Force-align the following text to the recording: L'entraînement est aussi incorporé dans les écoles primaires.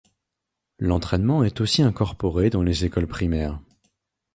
L'entraînement 0.79 1.43
est 1.43 1.61
aussi 1.61 1.83
incorporé 1.83 2.49
dans 2.49 2.63
les 2.63 2.85
écoles 2.85 3.05
primaires. 3.05 3.59